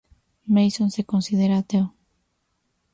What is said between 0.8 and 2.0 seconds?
se considera ateo.